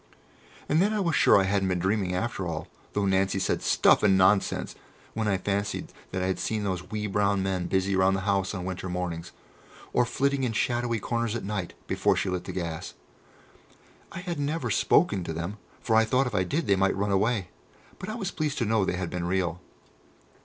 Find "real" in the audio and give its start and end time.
19.27-19.61